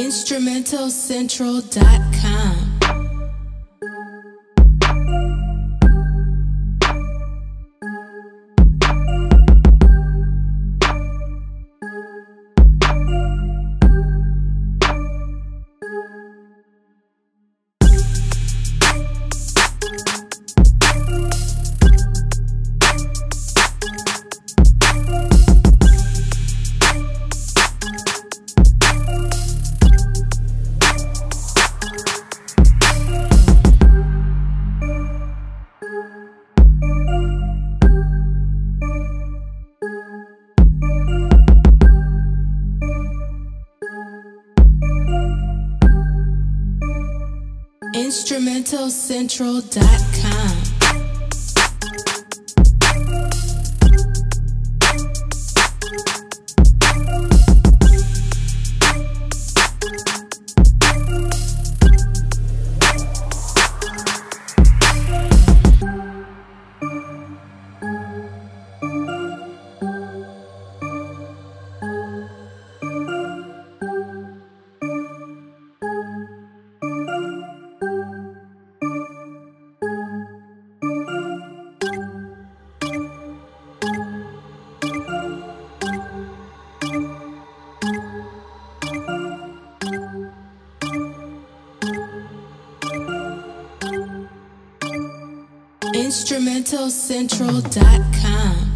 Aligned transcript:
InstrumentalCentral.com. 0.00 2.69
InstrumentalCentral.com. 48.00 50.69
InstrumentalCentral.com. 96.10 98.69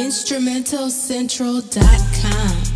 InstrumentalCentral.com. 0.00 2.69